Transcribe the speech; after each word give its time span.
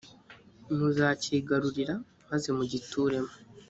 muzakigarurira 0.77 1.93
maze 2.29 2.47
mugituremo.. 2.57 3.31